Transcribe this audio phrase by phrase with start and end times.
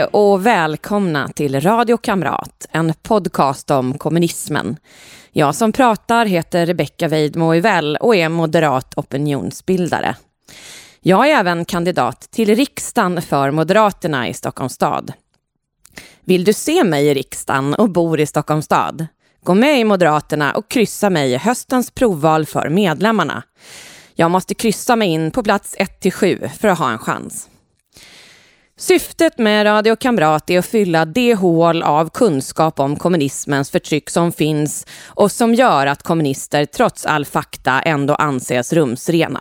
[0.00, 4.76] Hej och välkomna till Radio Kamrat, en podcast om kommunismen.
[5.32, 7.44] Jag som pratar heter Rebecka Weidmo
[8.00, 10.16] och är moderat opinionsbildare.
[11.00, 15.12] Jag är även kandidat till riksdagen för Moderaterna i Stockholms stad.
[16.24, 19.06] Vill du se mig i riksdagen och bor i Stockholms stad?
[19.42, 23.42] Gå med i Moderaterna och kryssa mig i höstens provval för medlemmarna.
[24.14, 27.48] Jag måste kryssa mig in på plats 1-7 för att ha en chans.
[28.80, 34.32] Syftet med Radio Kamrat är att fylla det hål av kunskap om kommunismens förtryck som
[34.32, 39.40] finns och som gör att kommunister trots all fakta ändå anses rumsrena.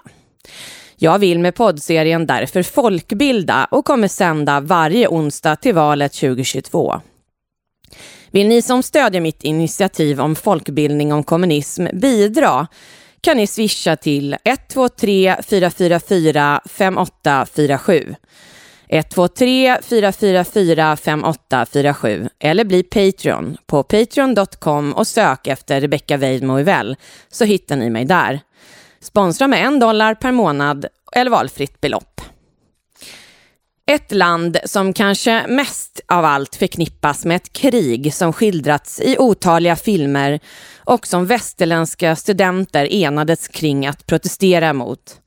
[0.95, 7.01] Jag vill med poddserien därför folkbilda och kommer sända varje onsdag till valet 2022.
[8.31, 12.67] Vill ni som stödjer mitt initiativ om folkbildning om kommunism bidra
[13.21, 18.15] kan ni swisha till 123 444 5847.
[18.89, 26.65] 123 444 5847 eller bli Patreon på patreon.com och sök efter Rebecca Weidmo
[27.31, 28.39] så hittar ni mig där.
[29.01, 32.21] Sponsra med en dollar per månad eller valfritt belopp.
[33.87, 39.75] Ett land som kanske mest av allt förknippas med ett krig som skildrats i otaliga
[39.75, 40.39] filmer
[40.77, 45.21] och som västerländska studenter enades kring att protestera mot.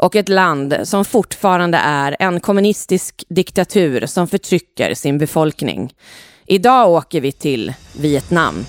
[0.00, 5.92] Och ett land som fortfarande är en kommunistisk diktatur som förtrycker sin befolkning.
[6.46, 8.66] Idag åker vi till Vietnam.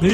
[0.00, 0.10] Hãy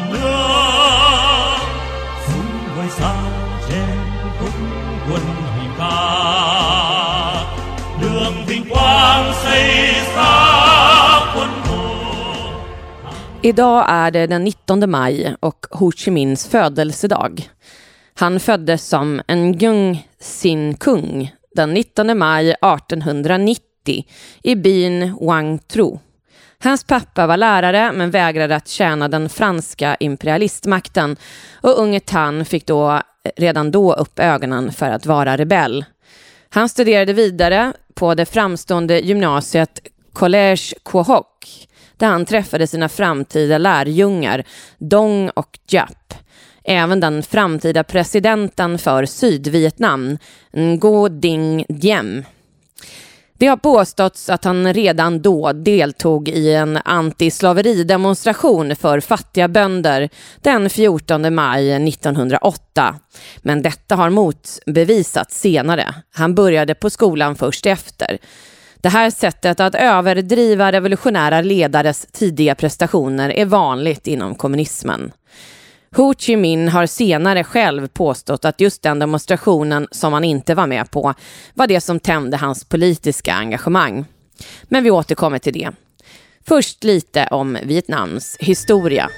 [13.42, 17.50] Idag är det den 19 maj och Ho Chi Minhs födelsedag.
[18.14, 24.06] Han föddes som Ngung Sin Kung den 19 maj 1890
[24.44, 25.98] i byn Wang Tru.
[26.64, 31.18] Hans pappa var lärare men vägrade att tjäna den franska imperialistmakten
[31.62, 33.02] och unge Tan fick då eh,
[33.38, 35.86] redan då upp ögonen för att vara rebell.
[36.50, 39.80] Han studerade vidare på det framstående gymnasiet
[40.14, 41.68] Collège Quohoc
[41.98, 44.44] där han träffade sina framtida lärjungar
[44.78, 46.14] Dong och Jap.
[46.64, 50.18] Även den framtida presidenten för Sydvietnam,
[50.52, 52.24] Ngo Dinh Diem.
[53.40, 60.10] Det har påståtts att han redan då deltog i en antislaveridemonstration för fattiga bönder
[60.42, 62.96] den 14 maj 1908.
[63.38, 65.96] Men detta har motbevisats senare.
[66.14, 68.18] Han började på skolan först efter.
[68.82, 75.12] Det här sättet att överdriva revolutionära ledares tidiga prestationer är vanligt inom kommunismen.
[75.96, 80.68] Ho Chi Minh har senare själv påstått att just den demonstrationen som han inte var
[80.68, 81.14] med på
[81.54, 84.06] var det som tände hans politiska engagemang.
[84.64, 85.72] Men vi återkommer till det.
[86.48, 89.10] Först lite om Vietnams historia.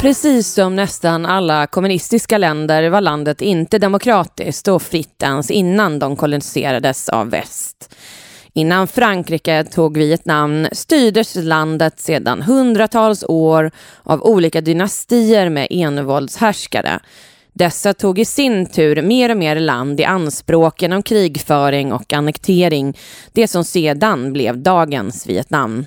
[0.00, 6.16] Precis som nästan alla kommunistiska länder var landet inte demokratiskt och fritt ens innan de
[6.16, 7.94] koloniserades av väst.
[8.52, 13.70] Innan Frankrike tog Vietnam styrdes landet sedan hundratals år
[14.02, 17.00] av olika dynastier med envåldshärskare.
[17.52, 22.98] Dessa tog i sin tur mer och mer land i anspråk genom krigföring och annektering,
[23.32, 25.84] det som sedan blev dagens Vietnam.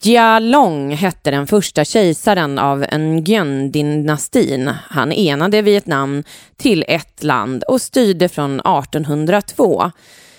[0.00, 4.74] Jia Long hette den första kejsaren av Nguyen-dynastin.
[4.88, 6.22] Han enade Vietnam
[6.56, 9.90] till ett land och styrde från 1802.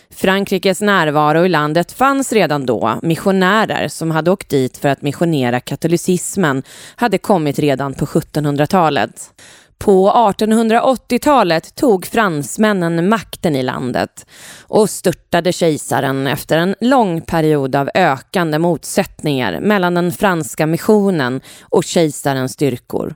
[0.09, 2.99] Frankrikes närvaro i landet fanns redan då.
[3.01, 6.63] Missionärer som hade åkt dit för att missionera katolicismen
[6.95, 9.33] hade kommit redan på 1700-talet.
[9.77, 14.25] På 1880-talet tog fransmännen makten i landet
[14.61, 21.83] och störtade kejsaren efter en lång period av ökande motsättningar mellan den franska missionen och
[21.83, 23.15] kejsarens styrkor.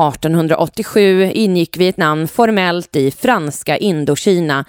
[0.00, 4.64] 1887 ingick Vietnam formellt i franska Indokina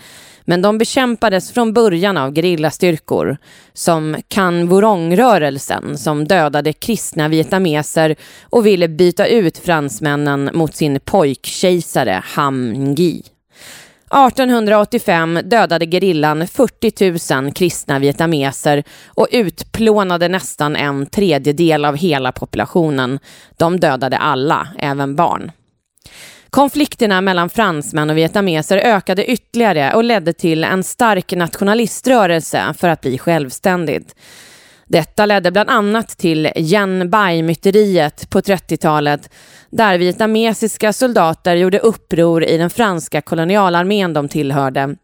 [0.45, 3.37] men de bekämpades från början av gerillastyrkor
[3.73, 12.23] som Khan Vorong-rörelsen som dödade kristna vietnameser och ville byta ut fransmännen mot sin pojkkejsare
[12.25, 13.23] Ham Ngi.
[14.05, 23.19] 1885 dödade gerillan 40 000 kristna vietnameser och utplånade nästan en tredjedel av hela populationen.
[23.57, 25.51] De dödade alla, även barn.
[26.55, 33.01] Konflikterna mellan fransmän och vietnameser ökade ytterligare och ledde till en stark nationaliströrelse för att
[33.01, 34.15] bli självständigt.
[34.87, 39.29] Detta ledde bland annat till Yen Bai-myteriet på 30-talet
[39.69, 44.95] där vietnamesiska soldater gjorde uppror i den franska kolonialarmén de tillhörde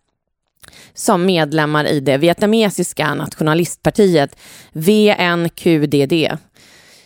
[0.93, 4.35] som medlemmar i det vietnamesiska nationalistpartiet
[4.73, 6.37] VNQDD.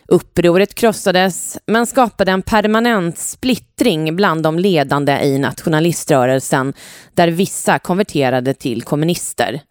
[0.08, 6.74] Upproret krossades men skapade en permanent splittring bland de ledande i nationaliströrelsen
[7.14, 9.62] där vissa konverterade till kommunister.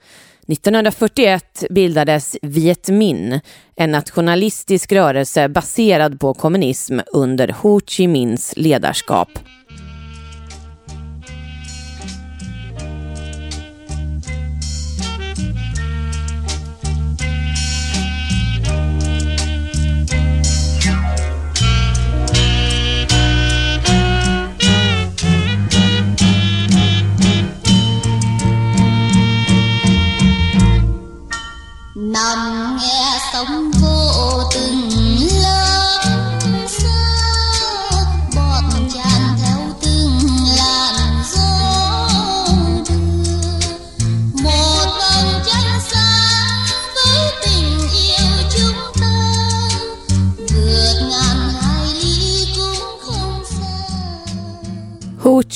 [0.48, 3.40] 1941 bildades Viet Minh,
[3.76, 9.28] en nationalistisk rörelse baserad på kommunism under Ho Chi Minhs ledarskap.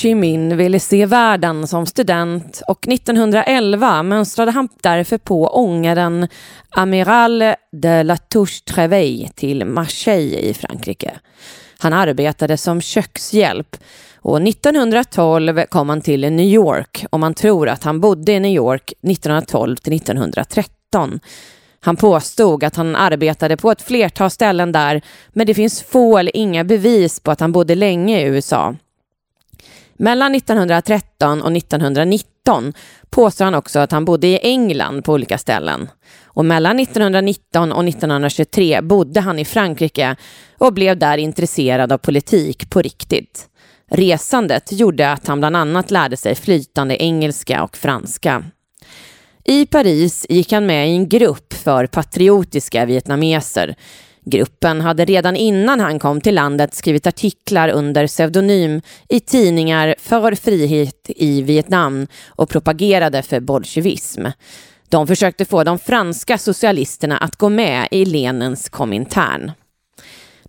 [0.09, 6.29] Chi Minh ville se världen som student och 1911 mönstrade han därför på ångaren
[6.71, 11.11] Amiral de la Touche Treveille till Marseille i Frankrike.
[11.79, 13.77] Han arbetade som kökshjälp
[14.17, 18.53] och 1912 kom han till New York och man tror att han bodde i New
[18.53, 21.21] York 1912 till 1913.
[21.81, 26.37] Han påstod att han arbetade på ett flertal ställen där men det finns få eller
[26.37, 28.75] inga bevis på att han bodde länge i USA.
[30.01, 32.73] Mellan 1913 och 1919
[33.11, 35.89] påstår han också att han bodde i England på olika ställen.
[36.25, 40.17] Och mellan 1919 och 1923 bodde han i Frankrike
[40.59, 43.49] och blev där intresserad av politik på riktigt.
[43.91, 48.45] Resandet gjorde att han bland annat lärde sig flytande engelska och franska.
[49.45, 53.77] I Paris gick han med i en grupp för patriotiska vietnameser
[54.31, 60.35] Gruppen hade redan innan han kom till landet skrivit artiklar under pseudonym i tidningar för
[60.35, 64.27] frihet i Vietnam och propagerade för bolsjevism.
[64.89, 69.53] De försökte få de franska socialisterna att gå med i Lenins Komintern.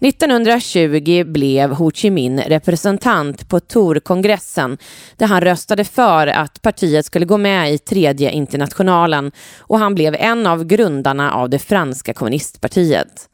[0.02, 4.78] 1920 blev Ho Chi Minh representant på Torkongressen
[5.18, 10.16] där han röstade för att partiet skulle gå med i tredje internationalen och han blev
[10.16, 13.30] en av grundarna av det franska kommunistpartiet.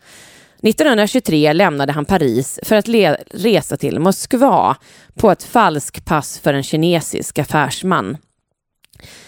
[0.65, 2.89] 1923 lämnade han Paris för att
[3.31, 4.75] resa till Moskva
[5.13, 8.17] på ett falskpass för en kinesisk affärsman.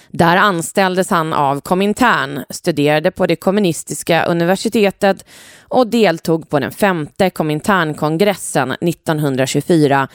[0.10, 5.26] Där anställdes han av Komintern, studerade på det kommunistiska universitetet
[5.62, 10.08] och deltog på den femte Kominternkongressen 1924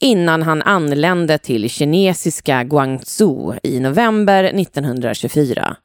[0.00, 5.76] innan han anlände till kinesiska Guangzhou i november 1924.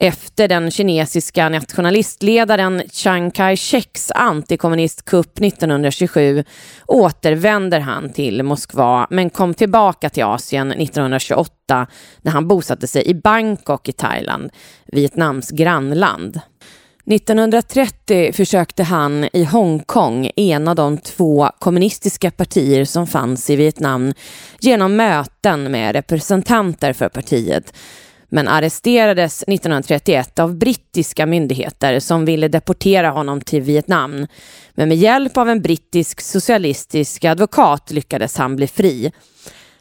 [0.00, 6.44] Efter den kinesiska nationalistledaren Chiang Kai-sheks antikommunistkupp 1927
[6.86, 11.86] återvänder han till Moskva men kom tillbaka till Asien 1928
[12.22, 14.50] när han bosatte sig i Bangkok i Thailand,
[14.86, 16.40] Vietnams grannland.
[17.06, 24.12] 1930 försökte han i Hongkong ena de två kommunistiska partier som fanns i Vietnam
[24.60, 27.72] genom möten med representanter för partiet
[28.28, 34.26] men arresterades 1931 av brittiska myndigheter som ville deportera honom till Vietnam.
[34.74, 39.12] Men med hjälp av en brittisk socialistisk advokat lyckades han bli fri.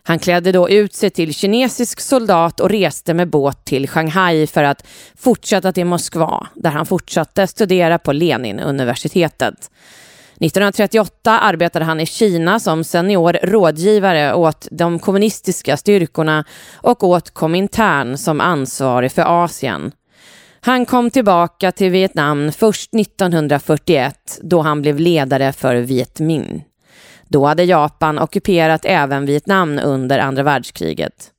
[0.04, 4.64] Han klädde då ut sig till kinesisk soldat och reste med båt till Shanghai för
[4.64, 9.72] att fortsätta till Moskva där han fortsatte studera på Leninuniversitetet.
[10.40, 18.18] 1938 arbetade han i Kina som senior rådgivare åt de kommunistiska styrkorna och åt Komintern
[18.18, 19.92] som ansvarig för Asien.
[20.62, 26.64] Han kom tillbaka till Vietnam först 1941 då han blev ledare för Viet Minh.
[27.28, 31.32] Då hade Japan ockuperat även Vietnam under andra världskriget.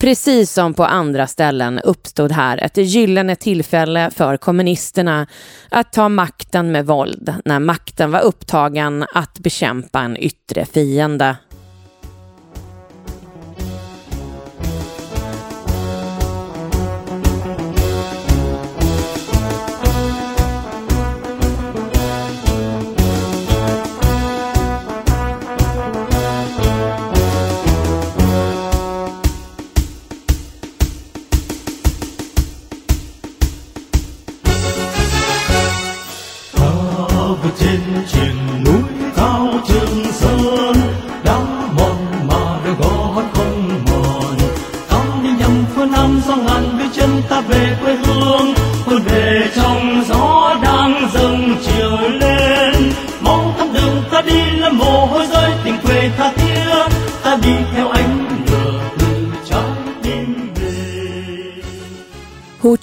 [0.00, 5.26] Precis som på andra ställen uppstod här ett gyllene tillfälle för kommunisterna
[5.68, 11.36] att ta makten med våld när makten var upptagen att bekämpa en yttre fiende.
[37.42, 38.69] 我渐渐。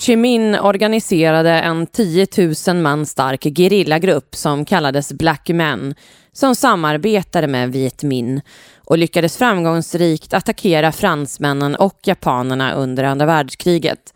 [0.08, 2.28] Chi Minh organiserade en 10
[2.68, 5.96] 000 man stark gerillagrupp som kallades Black Men
[6.34, 8.42] som samarbetade med Viet Minh
[8.86, 14.14] och lyckades framgångsrikt attackera fransmännen och japanerna under andra världskriget.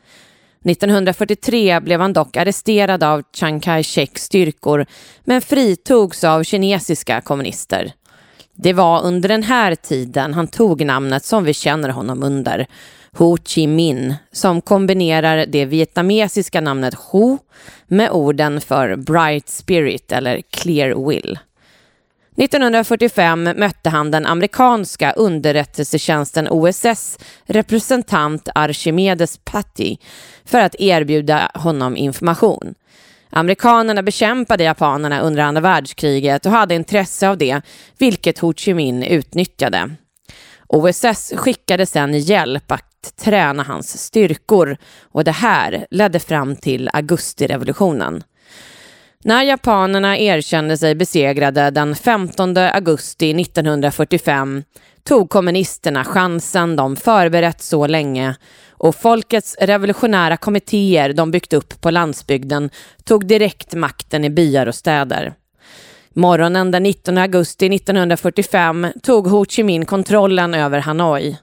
[0.66, 4.86] 1943 blev han dock arresterad av Chiang Kai-sheks styrkor
[5.24, 7.94] men fritogs av kinesiska kommunister.
[8.56, 12.68] Det var under den här tiden han tog namnet som vi känner honom under,
[13.18, 17.38] Ho Chi Minh, som kombinerar det vietnamesiska namnet Ho
[17.88, 21.40] med orden för Bright Spirit eller Clear Will.
[22.38, 29.98] 1945 mötte han den amerikanska underrättelsetjänsten OSS representant Archimedes Patty
[30.46, 32.76] för att erbjuda honom information.
[33.30, 37.62] Amerikanerna bekämpade japanerna under andra världskriget och hade intresse av det,
[37.98, 39.96] vilket Ho Chi Minh utnyttjade.
[40.68, 42.72] OSS skickade sedan hjälp
[43.04, 48.24] att träna hans styrkor och det här ledde fram till augustirevolutionen.
[49.24, 54.64] När japanerna erkände sig besegrade den 15 augusti 1945
[55.04, 58.36] tog kommunisterna chansen de förberett så länge
[58.70, 62.70] och folkets revolutionära kommittéer de byggt upp på landsbygden
[63.04, 65.34] tog direkt makten i byar och städer.
[66.14, 71.38] Morgonen den 19 augusti 1945 tog Ho Chi Minh kontrollen över Hanoi.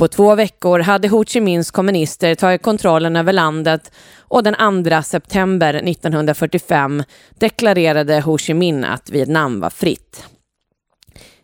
[0.00, 3.92] På två veckor hade Ho Chi Minhs kommunister tagit kontrollen över landet
[4.28, 7.02] och den 2 september 1945
[7.38, 10.24] deklarerade Ho Chi Minh att Vietnam var fritt.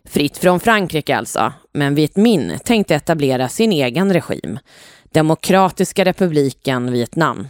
[0.05, 4.59] Fritt från Frankrike alltså, men Viet Minh tänkte etablera sin egen regim,
[5.13, 7.47] Demokratiska republiken Vietnam.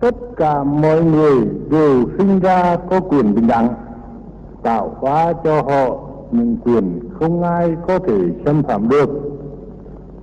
[0.00, 3.74] Tất cả mọi người đều sinh ra có quyền bình đẳng,
[4.62, 9.08] tạo hóa cho họ những quyền không ai có thể xâm phạm được.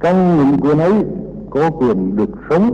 [0.01, 0.93] Trong những quyền ấy
[1.49, 2.73] có quyền được sống,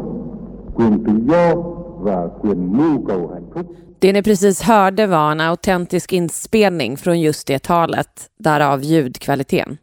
[0.76, 1.56] quyền tự do
[2.00, 3.66] và quyền mưu cầu hạnh phúc.
[4.02, 9.78] Det ni precis hörde var en autentisk inspelning från just det talet, därav ljudkvaliteten.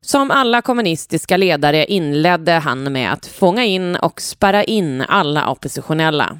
[0.00, 6.38] Som alla kommunistiska ledare inledde han med att fånga in och spärra in alla oppositionella.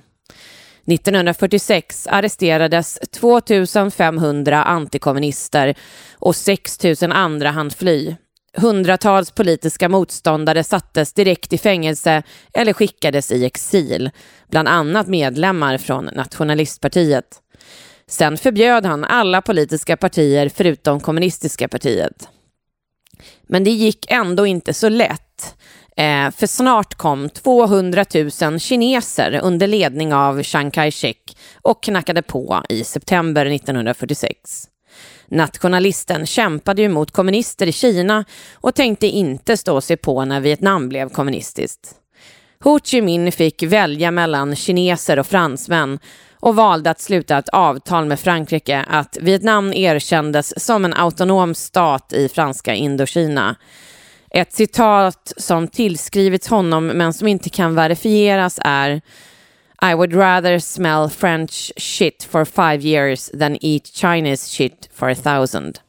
[0.89, 5.75] 1946 arresterades 2500 antikommunister
[6.15, 8.17] och 6 000 andra hann fly.
[8.57, 12.23] Hundratals politiska motståndare sattes direkt i fängelse
[12.55, 14.11] eller skickades i exil,
[14.51, 17.43] bland annat medlemmar från nationalistpartiet.
[18.07, 22.29] Sen förbjöd han alla politiska partier förutom kommunistiska partiet.
[23.47, 25.57] Men det gick ändå inte så lätt.
[25.99, 28.05] Eh, för snart kom 200
[28.43, 34.65] 000 kineser under ledning av Chiang Kai-shek och knackade på i september 1946.
[35.29, 38.25] Nationalisten kämpade ju mot kommunister i Kina
[38.55, 41.95] och tänkte inte stå sig på när Vietnam blev kommunistiskt.
[42.61, 45.99] Ho Chi Minh fick välja mellan kineser och fransmän
[46.41, 52.13] och valde att sluta ett avtal med Frankrike att Vietnam erkändes som en autonom stat
[52.13, 53.57] i franska Indokina.
[54.31, 59.01] Ett citat som tillskrivits honom men som inte kan verifieras är
[59.83, 65.15] I would rather smell French shit for five years than eat Chinese shit for a
[65.15, 65.81] thousand.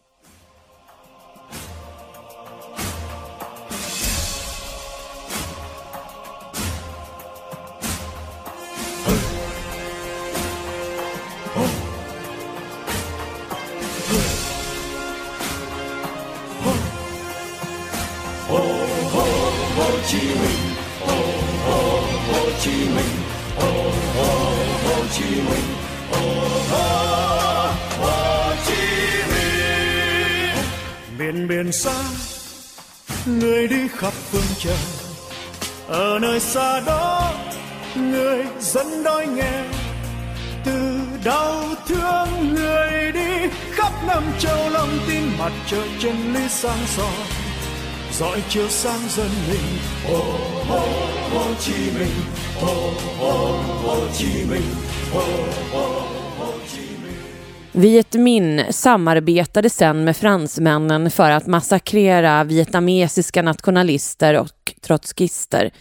[22.62, 23.16] Chí Minh,
[23.58, 24.54] oh, oh,
[24.86, 25.70] Hồ Chí Minh,
[26.12, 28.84] oh, oh, Hồ Chí
[29.32, 30.56] Minh.
[31.18, 32.04] miền biển xa
[33.26, 34.78] người đi khắp phương trời.
[35.88, 37.34] Ở nơi xa đó
[37.96, 39.66] người dân đói nghèo
[40.66, 46.88] từ đau thương người đi khắp năm châu lòng tin mặt trời chân lý sáng
[46.88, 47.49] soi.
[48.20, 49.80] Soi chiếu sáng dân mình
[50.14, 50.26] Oh,
[50.70, 52.16] oh, Hồ Chí Minh,
[52.62, 54.62] oh, oh, Hồ Chí Minh,
[55.14, 55.24] oh,
[55.74, 56.04] oh,
[56.40, 57.16] Ho Chi Minh.
[57.72, 65.72] Viet Minh samarbetade sen med fransmännen för att massakrera vietnamesiska nationalister och trotskister.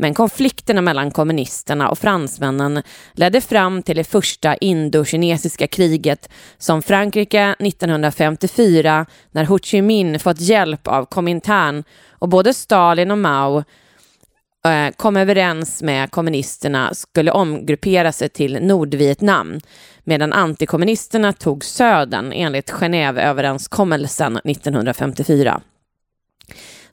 [0.00, 6.28] Men konflikterna mellan kommunisterna och fransmännen ledde fram till det första indokinesiska kriget
[6.58, 13.18] som Frankrike 1954 när Ho Chi Minh fått hjälp av Komintern och både Stalin och
[13.18, 13.64] Mao
[14.64, 19.60] eh, kom överens med kommunisterna skulle omgruppera sig till Nordvietnam
[20.04, 25.60] medan antikommunisterna tog södern enligt Genèveöverenskommelsen 1954.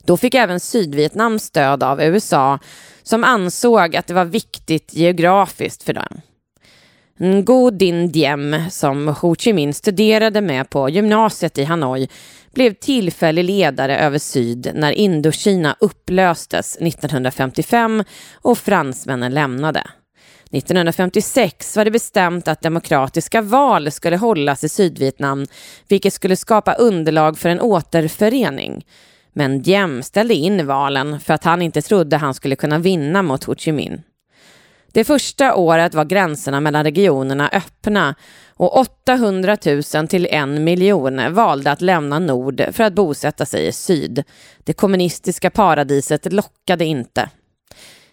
[0.08, 2.58] Då fick även Sydvietnam stöd av USA
[3.08, 6.20] som ansåg att det var viktigt geografiskt för dem.
[7.20, 12.08] Ngo Dinh Diem, som Ho Chi Minh studerade med på gymnasiet i Hanoi,
[12.54, 19.82] blev tillfällig ledare över syd när Indokina upplöstes 1955 och fransmännen lämnade.
[20.50, 25.46] 1956 var det bestämt att demokratiska val skulle hållas i Sydvietnam,
[25.88, 28.84] vilket skulle skapa underlag för en återförening.
[29.38, 33.44] Men Diem ställde in valen för att han inte trodde han skulle kunna vinna mot
[33.44, 34.02] Ho Chi Minh.
[34.92, 38.14] Det första året var gränserna mellan regionerna öppna
[38.54, 39.56] och 800
[39.94, 44.24] 000 till en miljon valde att lämna nord för att bosätta sig i syd.
[44.64, 47.30] Det kommunistiska paradiset lockade inte.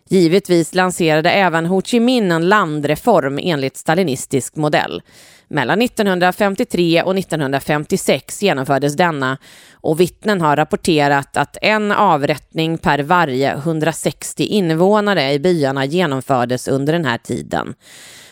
[0.10, 5.02] Givetvis lanserade även Ho Chi Minh en landreform enligt stalinistisk modell.
[5.48, 9.38] Mellan 1953 och 1956 genomfördes denna
[9.74, 16.94] och vittnen har rapporterat att en avrättning per varje 160 invånare i byarna genomfördes under
[16.94, 17.74] den här tiden,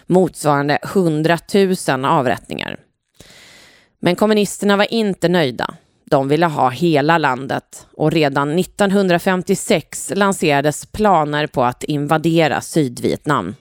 [0.07, 1.37] motsvarande 100
[1.87, 2.77] 000 avrättningar.
[3.99, 5.73] Men kommunisterna var inte nöjda.
[6.05, 13.55] De ville ha hela landet och redan 1956 lanserades planer på att invadera Sydvietnam.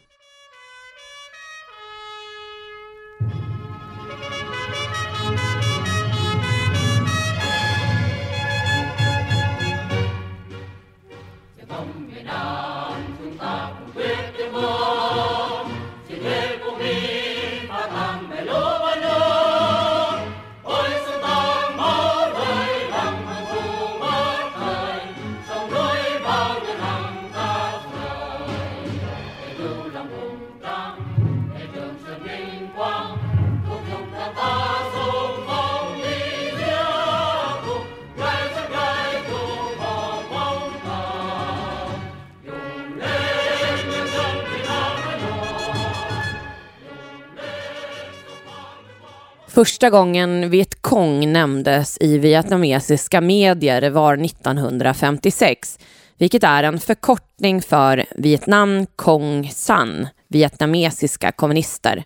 [49.55, 55.79] Första gången Vietkong nämndes i vietnamesiska medier var 1956,
[56.19, 62.05] vilket är en förkortning för Vietnam Cong San, vietnamesiska kommunister.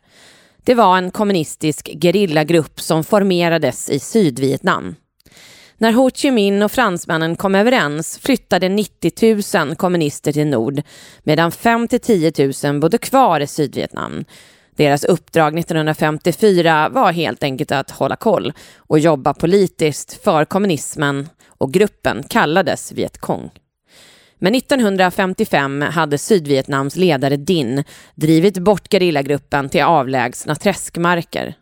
[0.65, 4.95] Det var en kommunistisk gerillagrupp som formerades i Sydvietnam.
[5.79, 10.83] När Ho Chi Minh och fransmännen kom överens flyttade 90 000 kommunister till nord
[11.23, 12.33] medan 5 10
[12.65, 14.25] 000 bodde kvar i Sydvietnam.
[14.77, 21.73] Deras uppdrag 1954 var helt enkelt att hålla koll och jobba politiskt för kommunismen och
[21.73, 23.51] gruppen kallades Vietkong.
[24.39, 27.85] Men 1955 hade Sydvietnams ledare Din
[28.15, 31.55] drivit bort gerillagruppen till avlägsna träskmarker.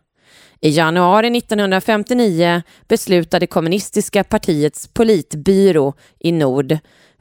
[0.61, 6.77] I januari 1959 beslutade kommunistiska partiets politbyrå i nord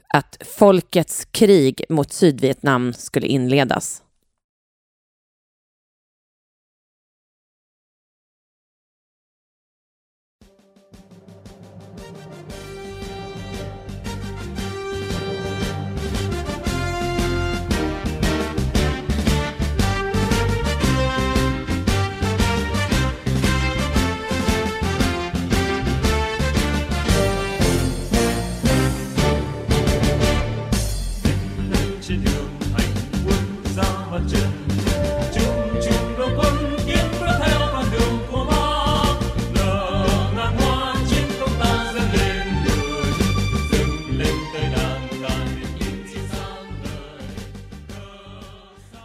[0.09, 4.04] att folkets krig mot Sydvietnam skulle inledas.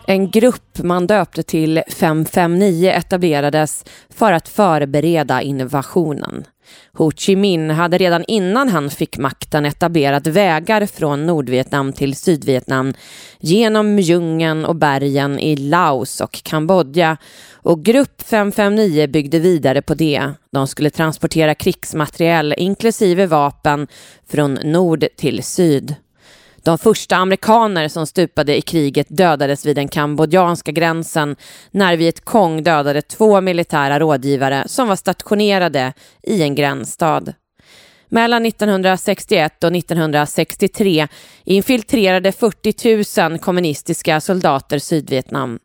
[0.10, 6.44] En grupp man döpte till 559 etablerades för att förbereda invasionen.
[6.94, 12.94] Ho Chi Minh hade redan innan han fick makten etablerat vägar från Nordvietnam till Sydvietnam
[13.40, 17.18] genom djungeln och bergen i Laos och Kambodja
[17.54, 20.32] och Grupp 559 byggde vidare på det.
[20.52, 23.88] De skulle transportera krigsmateriel inklusive vapen
[24.30, 25.96] från nord till syd.
[26.64, 31.36] De första amerikaner som stupade i kriget dödades vid den kambodjanska gränsen
[31.72, 35.94] när Vietkong dödade två militära rådgivare som var stationerade
[36.24, 37.24] i en gränsstad.
[38.08, 41.08] Mellan 1961 och 1963
[41.44, 45.60] infiltrerade 40 000 kommunistiska soldater Sydvietnam.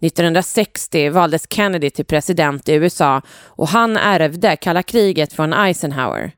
[0.00, 6.32] 1960 valdes Kennedy till president i USA och han ärvde kalla kriget från Eisenhower.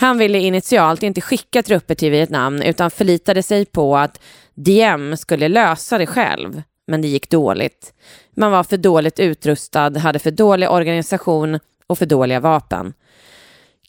[0.00, 4.20] Han ville initialt inte skicka trupper till Vietnam utan förlitade sig på att
[4.54, 6.62] Diem skulle lösa det själv.
[6.86, 7.92] Men det gick dåligt.
[8.36, 12.92] Man var för dåligt utrustad, hade för dålig organisation och för dåliga vapen.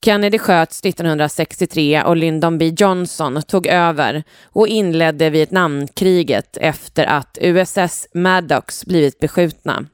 [0.06, 8.08] Kennedy sköts 1963 och Lyndon B Johnson tog över och inledde Vietnamkriget efter att USS
[8.14, 9.86] Maddox blivit beskjutna.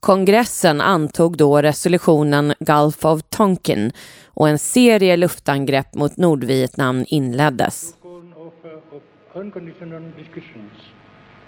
[0.00, 3.92] Kongressen antog då resolutionen Gulf of Tonkin
[4.26, 7.94] och en serie luftangrepp mot Nordvietnam inleddes.
[9.34, 9.42] Uh,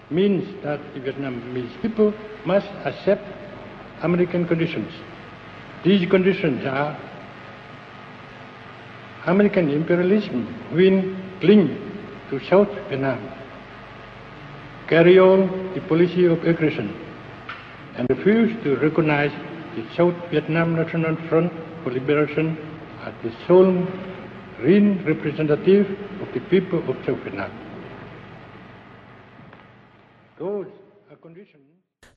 [0.09, 2.11] means that the Vietnamese people
[2.45, 3.23] must accept
[4.01, 4.93] American conditions.
[5.83, 6.95] These conditions are
[9.25, 11.77] American imperialism will cling
[12.29, 13.19] to South Vietnam,
[14.87, 16.89] carry on the policy of aggression,
[18.01, 19.31] and refused to recognize
[19.75, 22.57] the South Vietnam National Front for Liberation
[23.05, 23.85] as the sole
[24.59, 25.85] real representative
[26.21, 27.51] of the people of South Vietnam.
[30.39, 30.67] Those
[31.11, 31.61] are conditions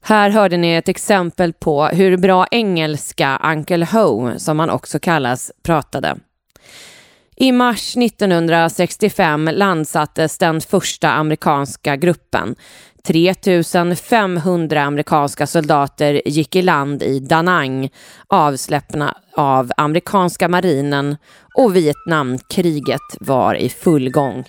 [0.01, 5.53] Här hörde ni ett exempel på hur bra engelska Uncle Ho, som han också kallas,
[5.62, 6.16] pratade.
[7.37, 12.57] I mars 1965 landsattes den första amerikanska gruppen.
[13.07, 13.35] 3
[13.95, 17.88] 500 amerikanska soldater gick i land i Danang.
[18.29, 21.17] Avsläppna av amerikanska marinen
[21.55, 24.45] och Vietnamkriget var i full gång.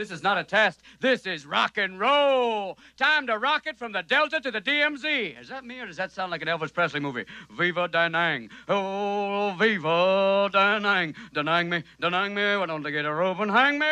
[0.00, 0.80] This is not a test.
[0.98, 2.78] This is rock and roll.
[2.96, 5.38] Time to rock it from the Delta to the DMZ.
[5.38, 7.26] Is that me or does that sound like an Elvis Presley movie?
[7.50, 8.48] Viva Danang.
[8.66, 11.14] Oh, Viva Danang.
[11.34, 12.56] Danang me, Danang me.
[12.58, 13.86] Why don't they get a rope and hang me?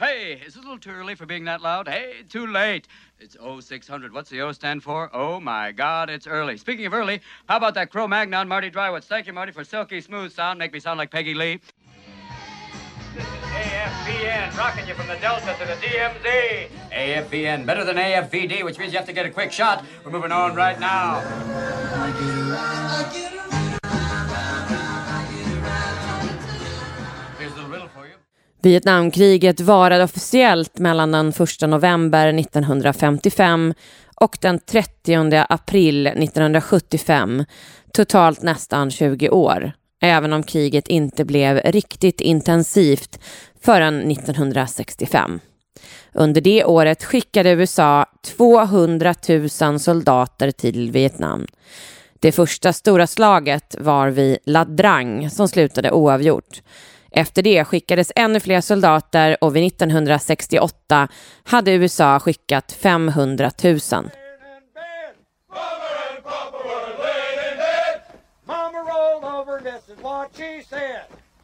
[0.00, 1.86] Hey, is it a little too early for being that loud?
[1.86, 2.88] Hey, too late.
[3.20, 4.14] It's 0600.
[4.14, 5.10] What's the O stand for?
[5.12, 6.56] Oh my God, it's early.
[6.56, 9.04] Speaking of early, how about that Cro Magnon Marty Drywoods?
[9.04, 10.58] Thank you, Marty, for silky smooth sound.
[10.58, 11.60] Make me sound like Peggy Lee.
[14.02, 16.68] AFBN, rocking you from the Delta to the DMZ.
[16.90, 19.84] AFBN, better than AFVD, which means you have to get a quick shot.
[20.04, 21.22] We're moving on right now.
[28.62, 33.74] Vietnamkriget varade officiellt mellan den 1 november 1955
[34.16, 37.44] och den 30 april 1975,
[37.92, 43.18] totalt nästan 20 år även om kriget inte blev riktigt intensivt
[43.64, 45.40] förrän 1965.
[46.12, 49.14] Under det året skickade USA 200
[49.60, 51.46] 000 soldater till Vietnam.
[52.20, 56.62] Det första stora slaget var vid La Drang som slutade oavgjort.
[57.10, 61.08] Efter det skickades ännu fler soldater och vid 1968
[61.44, 63.80] hade USA skickat 500 000.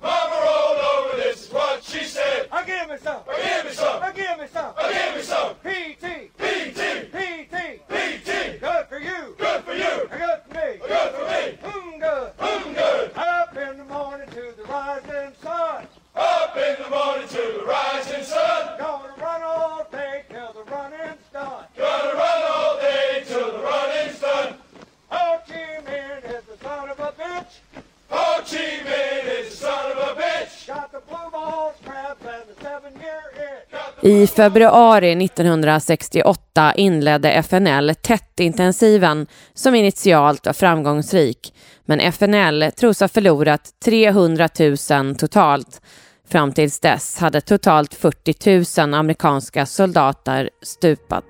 [0.01, 0.29] This is what she said.
[0.31, 2.49] Mama rolled over, this is what she said.
[2.53, 3.23] I give me some.
[3.29, 4.03] I give me some.
[4.03, 4.75] I give me some.
[4.77, 5.55] I give me some.
[5.57, 6.31] PT.
[6.39, 7.13] PT.
[7.13, 7.89] PT.
[7.89, 8.61] PT.
[8.61, 9.35] Good for you.
[9.39, 10.09] Good for you.
[10.11, 10.79] Good for me.
[10.87, 11.59] Good for me.
[11.63, 12.37] Mm, good.
[12.39, 13.17] Mm, good.
[13.17, 15.87] Up in the morning to the rising sun.
[16.15, 18.38] Up in the morning to the rising sun.
[34.03, 41.55] I februari 1968 inledde FNL TET-intensiven som initialt var framgångsrik,
[41.87, 44.49] men FNL tros ha förlorat 300
[44.91, 45.81] 000 totalt.
[46.29, 51.25] Fram tills dess hade totalt 40 000 amerikanska soldater stupat.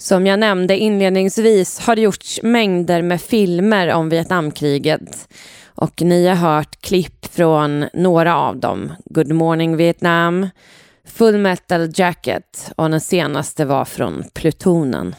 [0.00, 5.28] Som jag nämnde inledningsvis har det gjorts mängder med filmer om Vietnamkriget
[5.66, 8.92] och ni har hört klipp från några av dem.
[9.04, 10.48] Good Morning Vietnam,
[11.04, 15.14] Full Metal Jacket och den senaste var från Plutonen.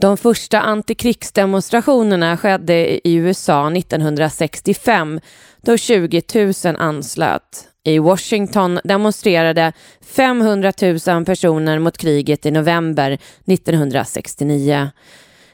[0.00, 5.20] De första antikrigsdemonstrationerna skedde i USA 1965
[5.62, 6.22] då 20
[6.64, 7.71] 000 anslöt.
[7.84, 10.72] I Washington demonstrerade 500
[11.06, 14.90] 000 personer mot kriget i november 1969.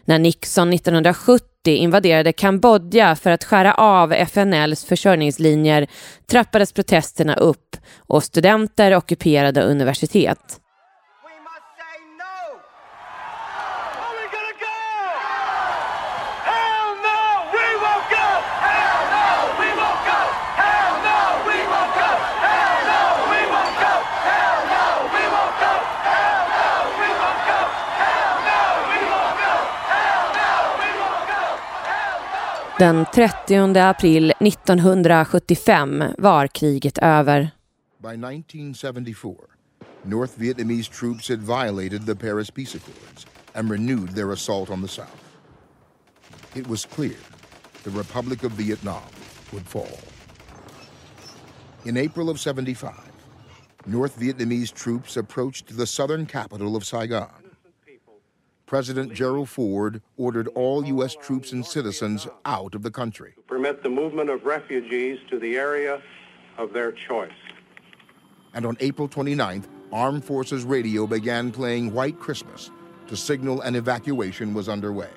[0.04, 5.86] När Nixon 1970 invaderade Kambodja för att skära av FNLs försörjningslinjer
[6.30, 10.60] trappades protesterna upp och studenter ockuperade universitet.
[32.78, 37.50] Den 30 april 1975 var kriget över.
[38.02, 39.34] By 1974,
[40.04, 44.88] North Vietnamese troops had violated the Paris Peace Accords and renewed their assault on the
[44.88, 45.24] South.
[46.54, 47.18] It was clear
[47.82, 49.10] the Republic of Vietnam
[49.52, 49.98] would fall.
[51.84, 52.92] In April of 75,
[53.86, 57.37] North Vietnamese troops approached the southern capital of Saigon.
[58.68, 61.14] President Gerald Ford ordered all U.S.
[61.14, 63.32] troops and citizens out of the country.
[63.46, 66.02] Permit the movement of refugees to the area
[66.58, 67.40] of their choice.
[68.52, 72.70] And on April 29th, Armed Forces Radio began playing White Christmas
[73.06, 75.08] to signal an evacuation was underway.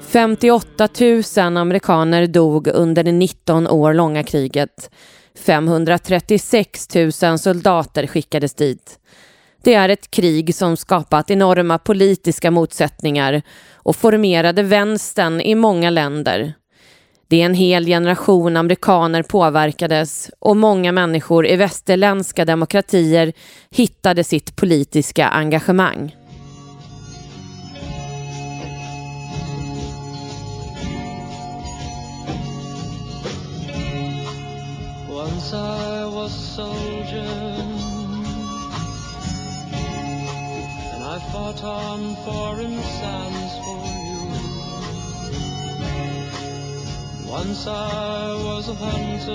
[0.00, 4.90] 58 000 amerikaner dog under det 19 år långa kriget.
[5.38, 6.88] 536
[7.22, 8.98] 000 soldater skickades dit.
[9.62, 13.42] Det är ett krig som skapat enorma politiska motsättningar
[13.72, 16.54] och formerade vänstern i många länder.
[17.28, 23.32] Det är en hel generation amerikaner påverkades och många människor i västerländska demokratier
[23.70, 26.14] hittade sitt politiska engagemang.
[47.40, 49.32] Once I was a hunter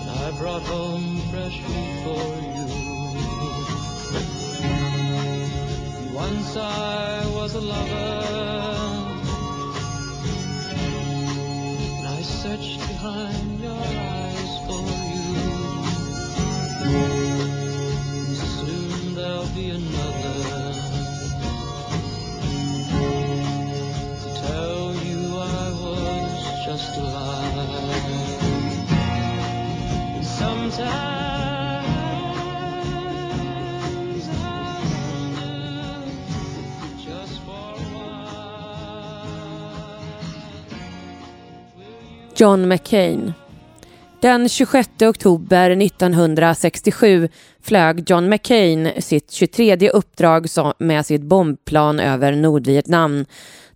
[0.00, 2.66] And I brought home fresh meat for you
[6.14, 8.22] Once I was a lover
[11.98, 14.86] and I searched behind your eyes for
[16.90, 17.35] you.
[42.38, 43.32] John McCain.
[44.20, 47.28] Den 26 oktober 1967
[47.62, 50.46] flög John McCain sitt 23 uppdrag
[50.78, 53.24] med sitt bombplan över Nordvietnam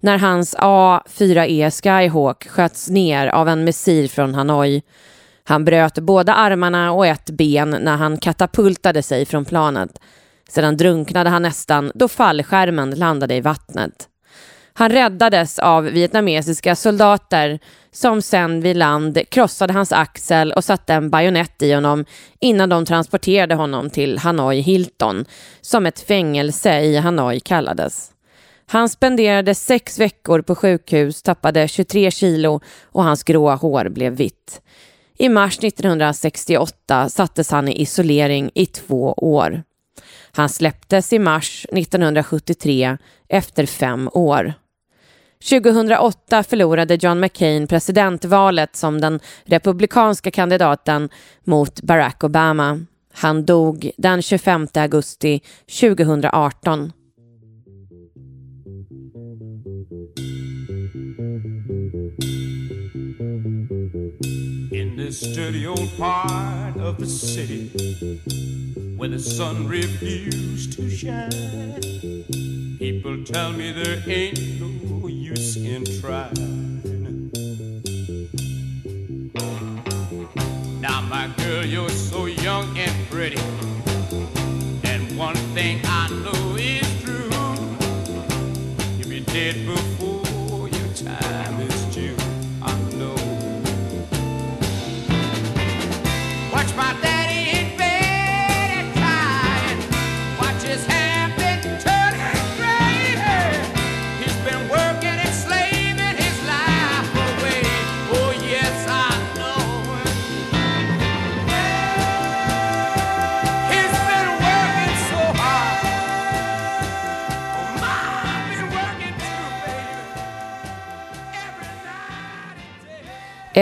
[0.00, 4.82] när hans A4E Skyhawk sköts ner av en missil från Hanoi.
[5.44, 10.00] Han bröt båda armarna och ett ben när han katapultade sig från planet.
[10.48, 14.09] Sedan drunknade han nästan då fallskärmen landade i vattnet.
[14.80, 17.58] Han räddades av vietnamesiska soldater
[17.92, 22.04] som sen vid land krossade hans axel och satte en bajonett i honom
[22.38, 25.24] innan de transporterade honom till Hanoi Hilton,
[25.60, 28.10] som ett fängelse i Hanoi kallades.
[28.66, 34.60] Han spenderade sex veckor på sjukhus, tappade 23 kilo och hans gråa hår blev vitt.
[35.18, 39.62] I mars 1968 sattes han i isolering i två år.
[40.32, 44.54] Han släpptes i mars 1973 efter fem år.
[45.44, 51.08] 2008 förlorade John McCain presidentvalet som den republikanska kandidaten
[51.44, 52.80] mot Barack Obama.
[53.12, 55.40] Han dog den 25 augusti
[55.80, 56.92] 2018.
[64.72, 67.70] In this dirty old part of the city
[68.96, 76.80] where the sun refused to shine People tell me there ain't no use in trying.
[80.80, 83.36] Now, my girl, you're so young and pretty.
[84.84, 87.28] And one thing I know is true
[88.96, 92.16] you'll be dead before your time is due.
[92.62, 93.14] I know.
[96.50, 97.19] Watch my dad.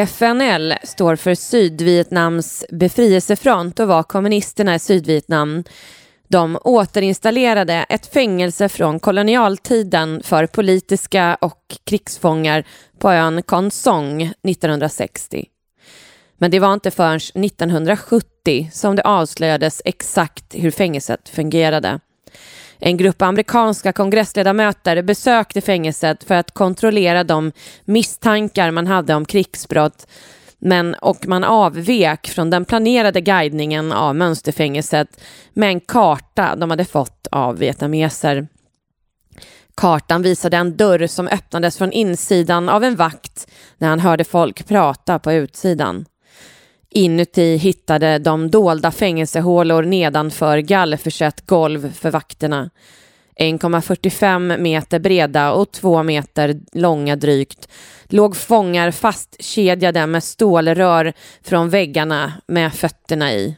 [0.07, 5.65] FNL står för Sydvietnams befrielsefront och var kommunisterna i Sydvietnam.
[6.29, 12.65] De återinstallerade ett fängelse från kolonialtiden för politiska och krigsfångar
[12.99, 15.45] på ön Kon Song 1960.
[16.39, 22.01] Men det var inte förrän 1970 som det avslöjades exakt hur fängelset fungerade.
[22.81, 27.53] En grupp amerikanska kongressledamöter besökte fängelset för att kontrollera de
[27.85, 30.07] misstankar man hade om krigsbrott
[30.59, 35.21] men och man avvek från den planerade guidningen av mönsterfängelset
[35.53, 38.49] med en karta de hade fått av vietnameser.
[39.75, 44.69] Kartan visade en dörr som öppnades från insidan av en vakt när han hörde folk
[44.69, 46.05] prata på utsidan.
[46.91, 52.71] Inuti hittade de dolda fängelsehålor nedanför gallerförsett golv för vakterna.
[53.41, 57.69] 1,45 meter breda och 2 meter långa drygt
[58.09, 63.57] låg fångar fastkedjade med stålrör från väggarna med fötterna i.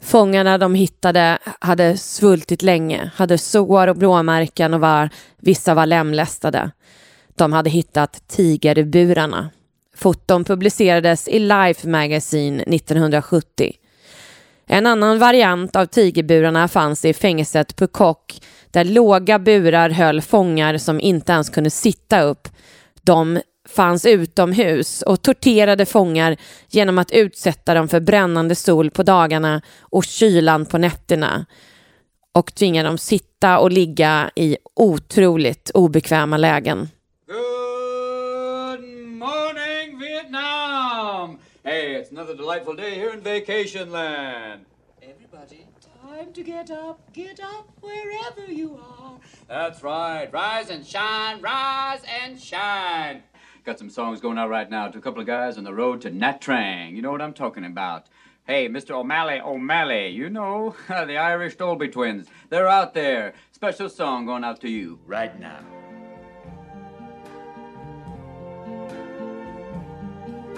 [0.00, 6.70] Fångarna de hittade hade svultit länge, hade sår och blåmärken och var, vissa var lemlästade.
[7.36, 9.50] De hade hittat tigerburarna.
[9.98, 13.72] Foton publicerades i Life Magazine 1970.
[14.66, 21.00] En annan variant av tigerburarna fanns i fängelset Pukok där låga burar höll fångar som
[21.00, 22.48] inte ens kunde sitta upp.
[23.02, 26.36] De fanns utomhus och torterade fångar
[26.68, 31.46] genom att utsätta dem för brännande sol på dagarna och kylan på nätterna
[32.34, 36.88] och tvinga dem sitta och ligga i otroligt obekväma lägen.
[42.48, 44.64] Delightful day here in vacation land.
[45.02, 45.66] Everybody,
[46.02, 49.18] time to get up, get up wherever you are.
[49.46, 50.32] That's right.
[50.32, 53.22] Rise and shine, rise and shine.
[53.64, 56.00] Got some songs going out right now to a couple of guys on the road
[56.00, 56.96] to Natrang.
[56.96, 58.06] You know what I'm talking about.
[58.46, 58.92] Hey, Mr.
[58.92, 62.28] O'Malley, O'Malley, you know, the Irish Dolby twins.
[62.48, 63.34] They're out there.
[63.52, 65.77] Special song going out to you right now.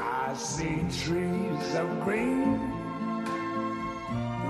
[0.00, 2.58] I see trees of green,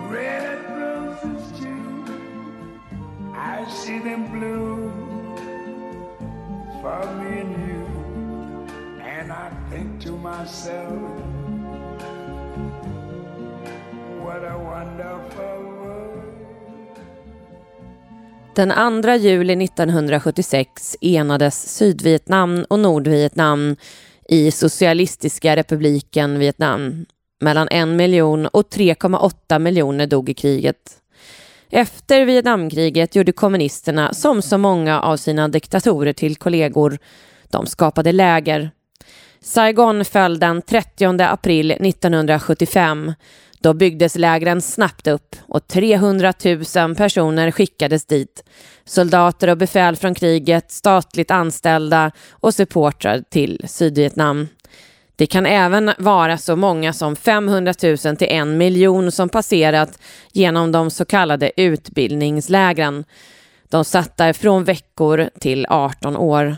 [0.08, 2.04] red roses too.
[3.34, 4.92] I see them bloom
[6.80, 7.86] for me and you.
[9.02, 11.00] And I think to myself,
[14.22, 16.30] what a wonderful world.
[18.54, 23.76] Den 2 juli 1976 enades Sydvietnam och Nordvietnam
[24.30, 27.06] i Socialistiska republiken Vietnam.
[27.40, 30.76] Mellan en miljon och 3,8 miljoner dog i kriget.
[31.70, 36.98] Efter Vietnamkriget gjorde kommunisterna som så många av sina diktatorer till kollegor.
[37.48, 38.70] De skapade läger.
[39.40, 43.12] Saigon föll den 30 april 1975.
[43.60, 46.32] Då byggdes lägren snabbt upp och 300
[46.76, 48.44] 000 personer skickades dit.
[48.90, 54.48] Soldater och befäl från kriget, statligt anställda och supportrar till Sydvietnam.
[55.16, 59.98] Det kan även vara så många som 500 000 till en miljon som passerat
[60.32, 63.04] genom de så kallade utbildningslägren.
[63.68, 66.56] De satt där från veckor till 18 år.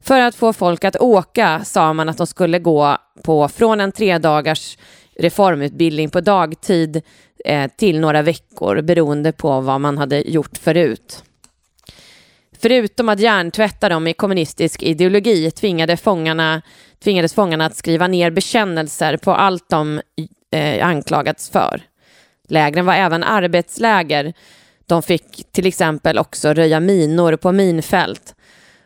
[0.00, 3.92] För att få folk att åka sa man att de skulle gå på från en
[3.92, 4.78] tre dagars
[5.18, 7.02] reformutbildning på dagtid
[7.44, 11.24] eh, till några veckor beroende på vad man hade gjort förut.
[12.60, 16.62] Förutom att hjärntvätta dem i kommunistisk ideologi tvingade fångarna,
[17.04, 20.00] tvingades fångarna att skriva ner bekännelser på allt de
[20.52, 21.82] eh, anklagats för.
[22.48, 24.32] Lägren var även arbetsläger.
[24.86, 28.34] De fick till exempel också röja minor på minfält.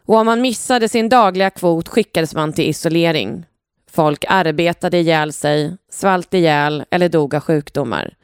[0.07, 3.45] Och om man missade sin dagliga kvot skickades man till isolering.
[3.91, 8.14] Folk arbetade ihjäl sig, svalt ihjäl eller dog av sjukdomar.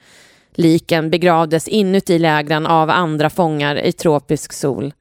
[0.55, 4.93] Liken begravdes inuti lägren av andra fångar i tropisk sol.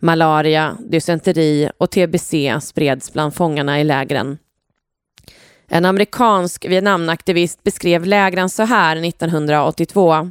[0.00, 4.38] Malaria, dysenteri och tbc spreds bland fångarna i lägren.
[5.68, 10.30] En amerikansk Vietnamaktivist beskrev lägren så här 1982.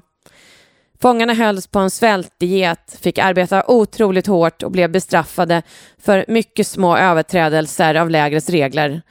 [1.02, 5.62] Fångarna hölls på en svältdiet, fick arbeta otroligt hårt och blev bestraffade
[5.98, 9.02] för mycket små överträdelser av lägrets regler.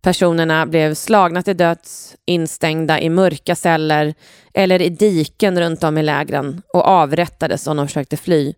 [0.00, 4.14] Personerna blev slagna till döds, instängda i mörka celler
[4.54, 8.54] eller i diken runt om i lägren och avrättades om de försökte fly.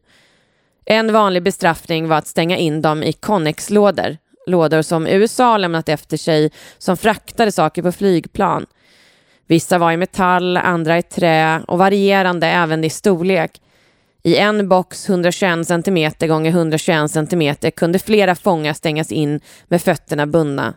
[0.90, 4.16] En vanlig bestraffning var att stänga in dem i Connex-lådor,
[4.46, 8.66] lådor som USA lämnat efter sig som fraktade saker på flygplan.
[9.46, 13.60] Vissa var i metall, andra i trä och varierande även i storlek.
[14.22, 20.26] I en box 121 cm gånger 121 cm kunde flera fångar stängas in med fötterna
[20.26, 20.74] bundna.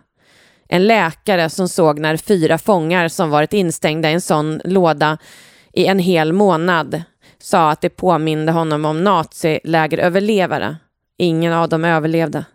[0.67, 5.17] En läkare som såg när fyra fångar som varit instängda i en sån låda
[5.73, 7.03] i en hel månad
[7.43, 10.77] sa att det påminde honom om nazilägeröverlevare.
[11.17, 12.45] Ingen av dem överlevde.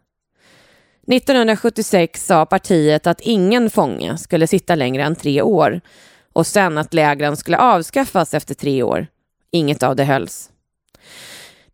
[1.13, 5.81] 1976 sa partiet att ingen fånge skulle sitta längre än tre år
[6.33, 9.07] och sen att lägren skulle avskaffas efter tre år.
[9.51, 10.51] Inget av det hölls.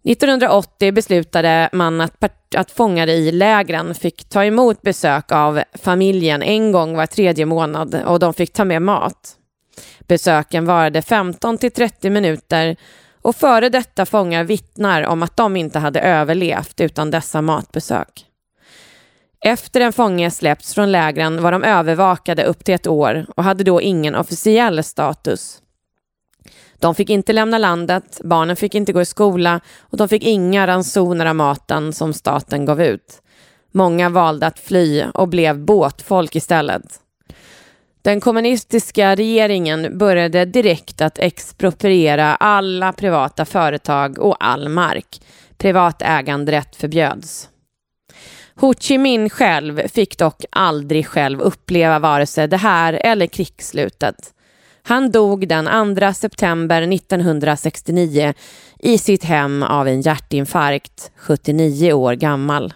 [0.05, 2.25] 1980 beslutade man att,
[2.57, 8.03] att fångar i lägren fick ta emot besök av familjen en gång var tredje månad
[8.07, 9.37] och de fick ta med mat.
[10.01, 12.77] Besöken varade 15 till 30 minuter
[13.25, 18.27] och före detta fångar vittnar om att de inte hade överlevt utan dessa matbesök.
[19.41, 23.65] Efter en fånge släppts från lägren var de övervakade upp till ett år och hade
[23.65, 25.63] då ingen officiell status.
[26.79, 30.67] De fick inte lämna landet, barnen fick inte gå i skola och de fick inga
[30.67, 33.23] ransoner av maten som staten gav ut.
[33.73, 37.01] Många valde att fly och blev båtfolk istället.
[38.05, 45.21] Den kommunistiska regeringen började direkt att expropriera alla privata företag och all mark.
[45.59, 47.49] Privat äganderätt förbjöds.
[48.55, 54.35] Ho Chi Minh själv fick dock aldrig själv uppleva vare sig det här eller krigsslutet.
[54.83, 58.35] Han dog den 2 september 1969
[58.79, 62.73] i sitt hem av en hjärtinfarkt, 79 år gammal.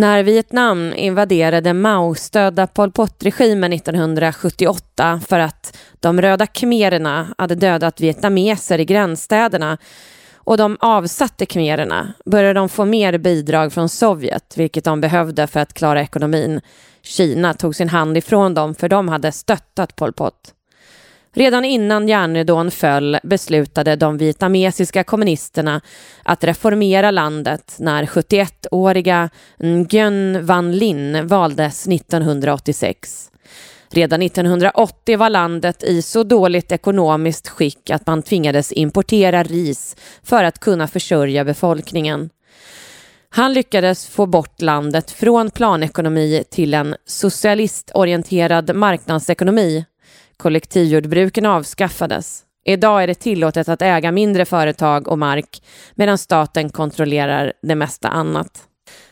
[0.00, 8.78] När Vietnam invaderade Mao-stödda Pol Pot-regimen 1978 för att de röda khmererna hade dödat vietnameser
[8.78, 9.78] i gränsstäderna
[10.34, 15.60] och de avsatte khmererna började de få mer bidrag från Sovjet, vilket de behövde för
[15.60, 16.60] att klara ekonomin.
[17.02, 20.54] Kina tog sin hand ifrån dem för de hade stöttat Pol Pot.
[21.32, 25.80] Redan innan järnridån föll beslutade de vietnamesiska kommunisterna
[26.22, 33.30] att reformera landet när 71-åriga Nguyen Van Linh valdes 1986.
[33.90, 40.44] Redan 1980 var landet i så dåligt ekonomiskt skick att man tvingades importera ris för
[40.44, 42.30] att kunna försörja befolkningen.
[43.28, 49.84] Han lyckades få bort landet från planekonomi till en socialistorienterad marknadsekonomi
[50.40, 52.42] Kollektivjordbruken avskaffades.
[52.64, 55.62] Idag är det tillåtet att äga mindre företag och mark
[55.94, 58.62] medan staten kontrollerar det mesta annat.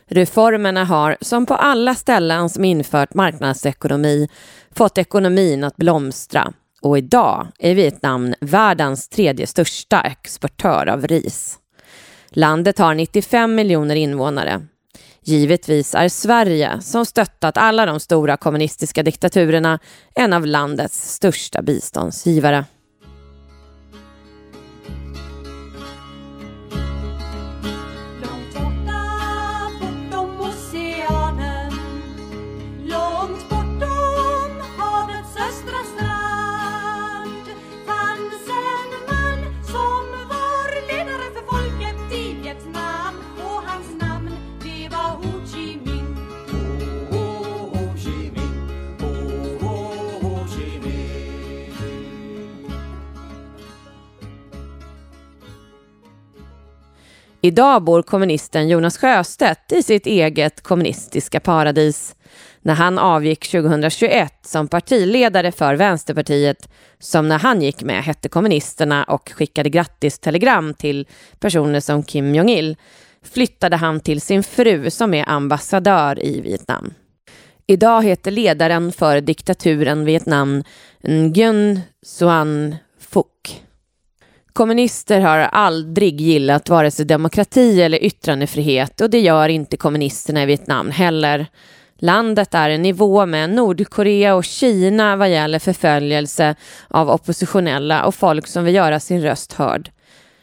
[0.06, 4.28] Reformerna har, som på alla ställen som infört marknadsekonomi,
[4.76, 6.52] fått ekonomin att blomstra
[6.82, 11.58] och idag är Vietnam världens tredje största exportör av ris.
[12.30, 14.62] Landet har 95 miljoner invånare.
[15.28, 19.78] Givetvis är Sverige, som stöttat alla de stora kommunistiska diktaturerna,
[20.14, 22.64] en av landets största biståndsgivare.
[57.40, 62.14] Idag bor kommunisten Jonas Sjöstedt i sitt eget kommunistiska paradis.
[62.62, 66.68] När han avgick 2021 som partiledare för Vänsterpartiet,
[66.98, 71.06] som när han gick med hette Kommunisterna och skickade grattistelegram till
[71.40, 72.76] personer som Kim Jong-Il,
[73.22, 76.94] flyttade han till sin fru som är ambassadör i Vietnam.
[77.66, 80.64] Idag heter ledaren för diktaturen Vietnam
[81.02, 81.80] Nguyen
[82.18, 82.76] Xuan
[83.12, 83.62] Phuc.
[84.58, 90.46] Kommunister har aldrig gillat vare sig demokrati eller yttrandefrihet och det gör inte kommunisterna i
[90.46, 91.46] Vietnam heller.
[91.98, 96.54] Landet är i nivå med Nordkorea och Kina vad gäller förföljelse
[96.88, 99.90] av oppositionella och folk som vill göra sin röst hörd.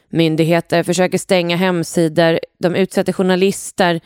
[0.09, 4.01] Myndigheter försöker stänga hemsidor, de utsätter journalister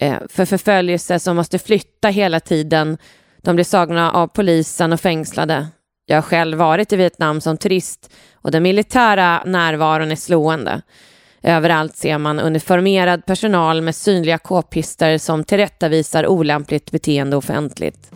[0.00, 2.98] eh, för förföljelse som måste flytta hela tiden.
[3.42, 5.66] De blir sagna av polisen och fängslade.
[6.10, 8.10] Jag har själv varit i Vietnam som turist
[8.42, 10.82] och den militära närvaron är slående.
[11.42, 18.10] Överallt ser man uniformerad personal med synliga k-pister som tillrättavisar olämpligt beteende offentligt.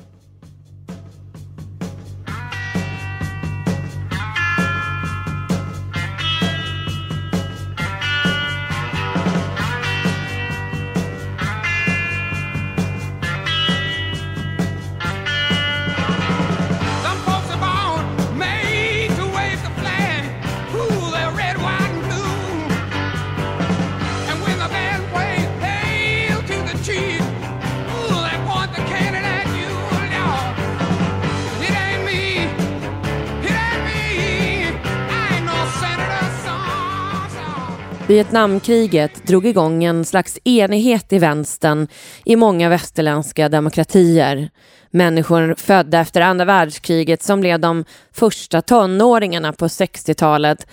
[38.09, 41.89] Vietnamkriget drog igång en slags enighet i vänstern
[42.25, 44.51] i många västerländska demokratier.
[44.91, 50.67] Människor födda efter andra världskriget som blev de första tonåringarna på 60-talet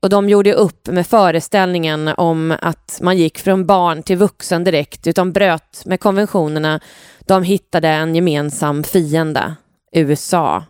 [0.00, 5.06] och de gjorde upp med föreställningen om att man gick från barn till vuxen direkt
[5.06, 6.80] utan bröt med konventionerna.
[7.20, 9.54] De hittade en gemensam fiende,
[9.92, 10.64] USA.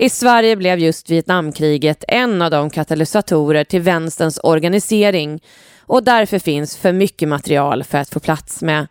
[0.00, 5.42] I Sverige blev just Vietnamkriget en av de katalysatorer till vänsterns organisering
[5.80, 8.86] och därför finns för mycket material för att få plats med.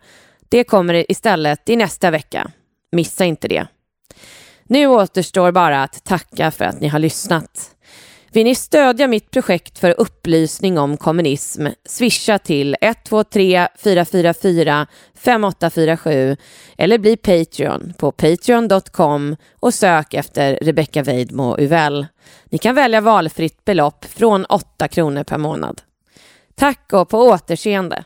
[0.48, 2.50] Det kommer istället i nästa vecka.
[2.92, 3.66] Missa inte det.
[4.64, 7.70] Nu återstår bara att tacka för att ni har lyssnat.
[8.32, 11.66] Vill ni stödja mitt projekt för upplysning om kommunism?
[11.88, 16.36] Swisha till 123 444 5847
[16.78, 22.06] eller bli Patreon på patreon.com och sök efter Rebecca Weidmo Uvell.
[22.44, 25.82] Ni kan välja valfritt belopp från 8 kronor per månad.
[26.54, 28.04] Tack och på återseende!